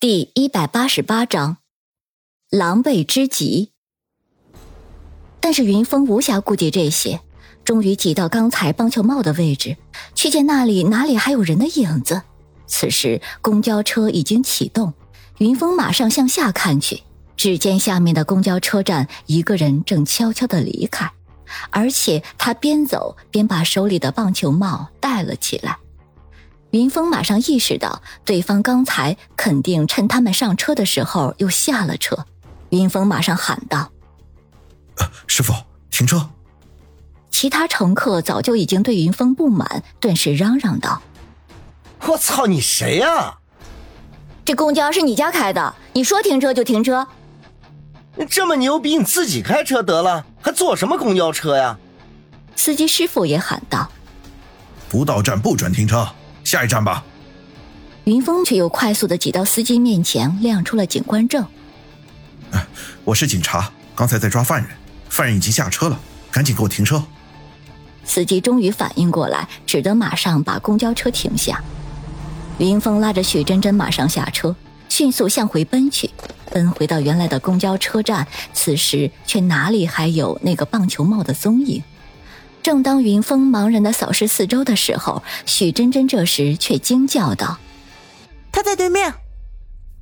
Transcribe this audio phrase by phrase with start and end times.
[0.00, 1.56] 第一百八十八章，
[2.50, 3.72] 狼狈之极。
[5.40, 7.20] 但是云峰无暇顾及这些，
[7.64, 9.76] 终于挤到刚才棒球帽的位置，
[10.14, 12.22] 却见那里哪里还有人的影子。
[12.68, 14.94] 此时公交车已经启动，
[15.38, 17.02] 云峰马上向下看去，
[17.36, 21.10] 只见下面的公交车站，一个人正悄悄的离开，
[21.70, 25.76] 而且他边走边把手里的棒球帽戴了起来。
[26.70, 32.26] 云峰马上意识到，对方刚才肯定趁他们上车的时候又下了车。
[32.68, 33.90] 云峰马上喊道
[35.26, 35.54] ：“师傅，
[35.90, 36.28] 停车！”
[37.30, 41.00] 其他乘客早就已经对云峰不满，顿时嚷嚷道
[42.06, 43.38] ：“我操，你谁呀？
[44.44, 47.06] 这公交是你家开的，你说停车就停车？
[48.16, 51.78] 你这么牛逼，你自己开车得了，还坐什么公交车呀？”
[52.56, 53.90] 司机师傅也喊道
[54.90, 56.06] ：“不到站不准停车。”
[56.48, 57.04] 下一站吧。
[58.04, 61.44] 云峰却又快速的挤到司机面前，亮出了警官证。
[63.04, 64.70] 我是警察，刚才在抓犯人，
[65.10, 66.00] 犯人已经下车了，
[66.30, 67.04] 赶紧给我停车。
[68.02, 71.62] 司机终于反应过来，只得马上把公交车停下。
[72.56, 74.56] 云峰拉着许真真马上下车，
[74.88, 76.08] 迅速向回奔去，
[76.50, 78.26] 奔回到原来的公交车站。
[78.54, 81.82] 此时却哪里还有那个棒球帽的踪影？
[82.68, 87.56] 正当云峰茫然的扫视四周的时候，许真真这时却惊叫道
[88.52, 89.14] ：“他在对面！”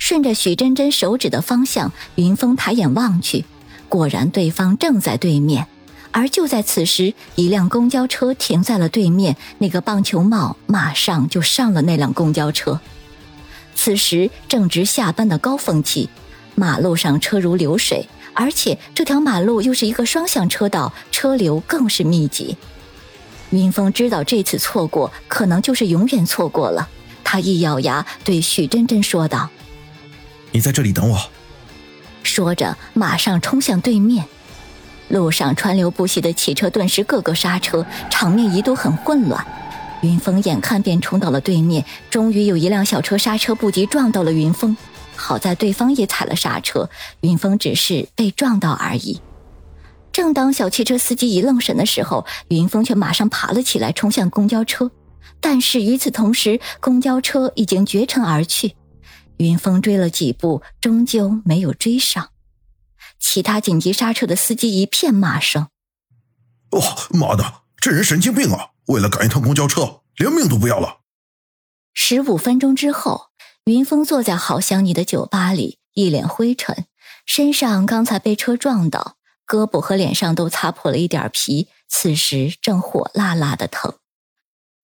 [0.00, 3.44] 顺着许真真手指的方向，云峰抬眼望去，
[3.90, 5.66] 果然对方正在对面。
[6.10, 12.80] 而就在此时，一辆公交车停在了对面，那个棒球帽马上就上了那辆公交车。
[13.74, 16.08] 此时正值下班的高峰期，
[16.54, 18.08] 马路上车如流水。
[18.34, 22.56] 而且这条马路又是一个双向车道，车流更是密集。
[23.50, 26.88] 云峰知道这次错过可能就是永远错过了，
[27.22, 29.48] 他一咬牙对许真真说道
[30.50, 31.18] ：“你在这里等我。”
[32.24, 34.24] 说着，马上冲向对面。
[35.08, 39.46] 路上川流不息的汽车顿时个个刹车，场面一度很混乱。
[40.00, 44.76] 云峰眼看便冲到了对面，终于有一辆小车刹车不及，撞到了云峰。
[45.16, 46.88] 好在对方也踩了刹车，
[47.20, 49.20] 云峰只是被撞到而已。
[50.12, 54.90] 正当小汽车司机一愣神的时候，云峰却马上爬了起来，冲向公交车。
[55.40, 58.76] 但是与此同时，公交车已经绝尘而去。
[59.38, 62.28] 云峰追了几步，终究没有追上。
[63.18, 65.68] 其他紧急刹车的司机一片骂声
[66.70, 66.80] ：“哇，
[67.10, 68.70] 妈的，这人神经病啊！
[68.86, 71.00] 为了赶一趟公交车，连命都不要了。”
[71.92, 73.33] 十五分钟之后。
[73.66, 76.84] 云峰坐在好想你的酒吧里，一脸灰尘，
[77.24, 79.16] 身上刚才被车撞到，
[79.46, 83.94] 胳膊和脸上都擦破了一点皮，此时正火辣辣的疼。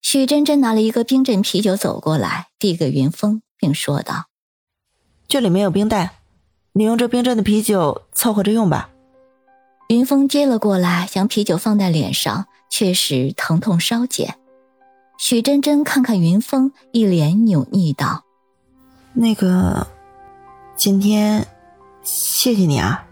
[0.01, 4.29] 许真真拿了一个冰镇啤酒走过来，递给云峰，并说道
[5.29, 6.21] ：“这里没有冰袋，
[6.73, 8.89] 你用这冰镇的啤酒凑合着用吧。”
[9.89, 14.39] 云峰接了过来，将啤酒放在脸上，确实疼痛稍减。
[15.19, 18.25] 许真真看看云峰，一脸扭捏道。
[19.13, 19.87] 那个，
[20.77, 21.47] 今天
[22.03, 23.07] 谢谢你啊。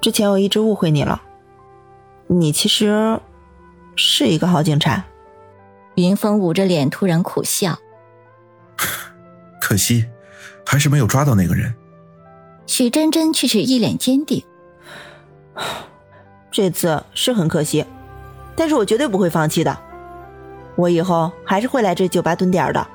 [0.00, 1.20] 之前我一直误会你了，
[2.26, 3.20] 你其实
[3.96, 5.04] 是一个好警察。
[5.96, 7.78] 云峰捂着脸，突然苦笑。
[9.60, 10.06] 可惜，
[10.64, 11.74] 还是没有抓到那个人。
[12.66, 14.44] 许真真却是一脸坚定。
[16.50, 17.84] 这次是很可惜，
[18.56, 19.76] 但是我绝对不会放弃的。
[20.76, 22.86] 我以后还是会来这酒吧蹲点的，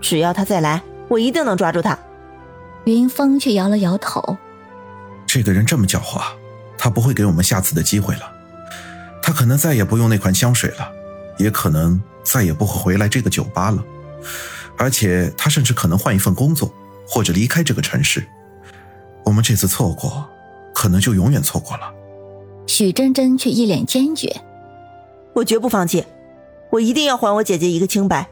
[0.00, 0.82] 只要他再来。
[1.08, 1.98] 我一定能抓住他。
[2.84, 4.36] 云峰却摇了摇头。
[5.26, 6.22] 这个人这么狡猾，
[6.76, 8.30] 他不会给我们下次的机会了。
[9.22, 10.90] 他可能再也不用那款香水了，
[11.38, 13.82] 也可能再也不会回来这个酒吧了。
[14.76, 16.70] 而且他甚至可能换一份工作，
[17.08, 18.26] 或者离开这个城市。
[19.24, 20.28] 我们这次错过，
[20.74, 21.90] 可能就永远错过了。
[22.66, 24.42] 许真真却一脸坚决。
[25.32, 26.04] 我绝不放弃，
[26.70, 28.28] 我一定要还我姐姐一个清白。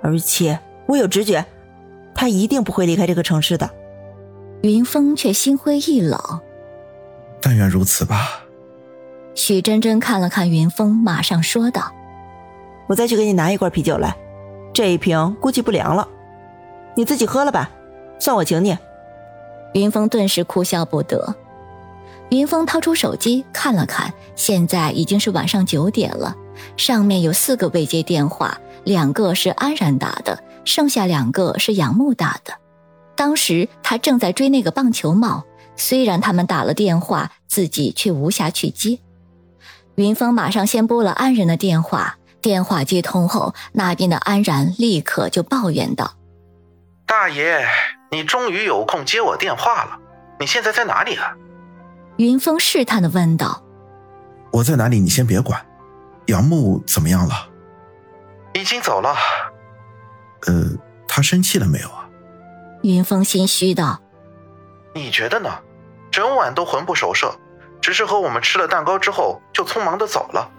[0.00, 1.44] 而且我有直觉。
[2.22, 3.68] 他一定不会离开这个城市的。
[4.62, 6.20] 云峰却心灰意冷。
[7.40, 8.44] 但愿如此吧。
[9.34, 11.92] 许真真看了看云峰，马上说道
[12.86, 14.16] ：“我再去给你拿一罐啤酒来，
[14.72, 16.06] 这一瓶估计不凉了，
[16.94, 17.68] 你自己喝了吧，
[18.20, 18.78] 算我请你。”
[19.74, 21.34] 云峰顿时哭笑不得。
[22.30, 26.36] 云峰掏出手机看了看，现在已经是晚上九点了，
[26.76, 30.38] 上面有四个未接电话，两个是安然打的。
[30.64, 32.54] 剩下两个是杨木打的，
[33.16, 35.44] 当时他正在追那个棒球帽，
[35.76, 38.98] 虽然他们打了电话，自己却无暇去接。
[39.96, 46.14] 云峰马上先拨了安然的电话，电话接通后，那边的安然立刻就抱怨道
[47.04, 47.66] ：“大爷，
[48.10, 49.98] 你终于有空接我电话了。
[50.40, 51.36] 你现在在哪里啊？
[52.16, 53.62] 云峰试探的问道。
[54.50, 54.98] 我在哪里？
[54.98, 55.64] 你先别管。
[56.26, 57.34] 杨木怎么样了？
[58.54, 59.14] 已经走了。
[60.46, 60.64] 呃，
[61.06, 62.08] 他生气了没有啊？
[62.82, 64.00] 云峰心虚道。
[64.94, 65.50] 你觉得呢？
[66.10, 67.34] 整晚都魂不守舍，
[67.80, 70.50] 只是和我们吃了蛋糕之后就匆忙的走了。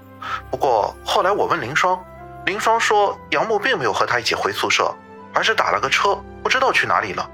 [0.49, 1.99] 不过后来我问林霜，
[2.45, 4.93] 林霜说杨木并没有和他一起回宿舍，
[5.33, 7.29] 而是打了个车，不知道去哪里了。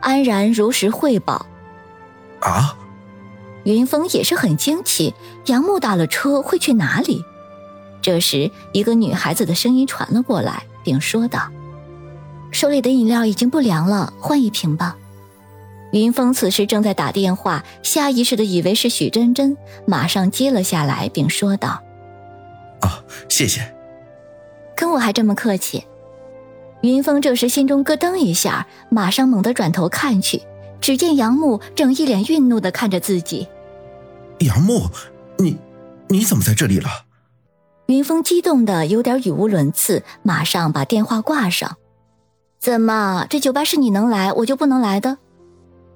[0.00, 1.46] 安然如实汇报。
[2.40, 2.76] 啊？
[3.64, 5.14] 云峰也是很惊奇，
[5.46, 7.24] 杨木打了车会去哪里？
[8.02, 11.50] 这时，一个女孩子的声音传了过来，并说道
[12.50, 14.96] ：“手里的饮料已经不凉了，换一瓶吧。”
[15.92, 19.56] 云峰此时正在打电话，下意识的以为是许真真，
[19.86, 21.82] 马上接了下来，并说道
[22.80, 23.74] ：“啊，谢谢，
[24.76, 25.84] 跟我还这么客气。”
[26.82, 30.40] 云峰这时心中咯噔一下，马上猛地转头看去，
[30.80, 33.48] 只见杨木正一脸愠怒的看着自己。
[34.38, 34.88] 杨木，
[35.38, 35.58] 你
[36.08, 36.88] 你怎么在这里了？
[37.86, 41.76] 云峰激动的有点语无伦次，马上把电话挂上。
[42.60, 45.16] 怎么，这酒吧是你能来，我就不能来的？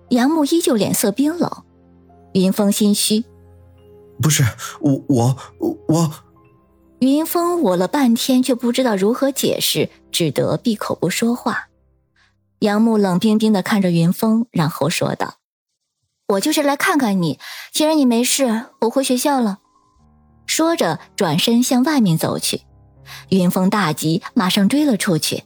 [0.08, 1.50] 杨木依旧脸色冰冷，
[2.32, 3.22] 云峰心虚。
[4.22, 4.43] 不是
[4.81, 5.37] 我我
[5.88, 6.11] 我。
[7.00, 11.69] 云峰我了半天，却不知道如何解释，只得闭口不说话。
[12.61, 15.34] 杨木冷冰冰的看着云峰，然后说道
[16.28, 17.38] ：“我就是来看看你，
[17.72, 19.58] 既然你没事，我回学校了。”
[20.46, 22.62] 说着，转身向外面走去。
[23.28, 25.44] 云峰大急，马上追了出去。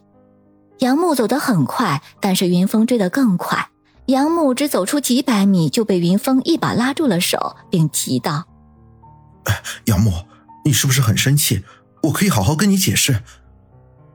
[0.80, 3.68] 杨木走得很快，但是云峰追得更快。
[4.06, 8.44] 杨木只走出几百米，就被云峰一把拉住了手，并急道
[9.86, 10.12] ：“杨木，
[10.64, 11.62] 你是不是很生气？
[12.04, 13.22] 我可以好好跟你解释。”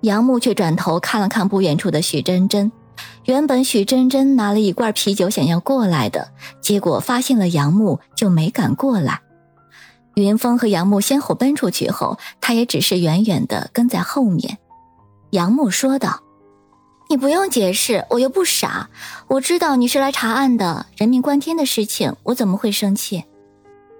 [0.02, 2.72] 杨木却转头看了看不远处的许真真。
[3.26, 6.32] 原本许真真拿了一罐啤酒想要过来的，
[6.62, 9.22] 结果发现了杨木，就没敢过来。
[10.16, 14.58] 云峰和杨木先后奔出去后，他也只是远远的跟在后面。
[15.32, 16.22] 杨木说道。
[17.14, 18.90] 你不用解释，我又不傻，
[19.28, 23.26] 我知道你是来查案的，人命关天的事情，我怎么会生气？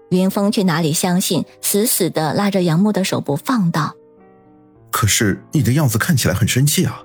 [0.10, 3.94] 云峰却哪里相信，死死的拉着杨木的手不放，道
[4.90, 7.04] ：“可是你的样子看起来很生气啊。”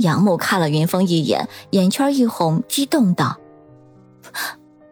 [0.00, 3.38] 杨木看了云峰一眼，眼圈一红，激动道：“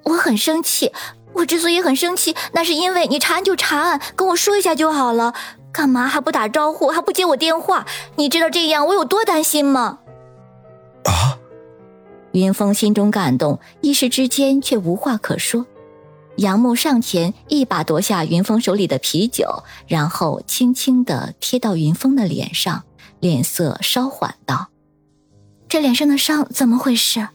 [0.04, 0.92] 我很生气，
[1.34, 5.34] 我之所以很生气，那是因为你查案就查案，跟我说一下就好了，
[5.70, 7.84] 干嘛还不打招呼，还不接我电话？
[8.16, 9.98] 你知道这样我有多担心吗？”
[11.04, 11.38] 啊！
[12.32, 15.66] 云峰心中感动，一时之间却无话可说。
[16.36, 22.84] 杨木上前一把夺下云峰手里的啤酒，然后轻轻的贴到云峰的脸上，
[23.20, 24.68] 脸色稍缓道
[25.68, 27.28] ：“这脸上的伤怎么回事？”